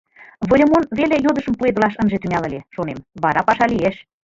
«Выльымон 0.49 0.83
веле 0.97 1.15
йодышым 1.25 1.53
пуэдылаш 1.57 1.93
ынже 2.01 2.17
тӱҥал 2.19 2.43
ыле,— 2.49 2.59
шонем,— 2.73 3.05
вара 3.23 3.41
паша 3.47 3.65
лиеш! 3.73 3.95